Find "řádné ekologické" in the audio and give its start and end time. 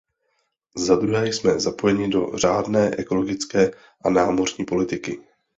2.37-3.71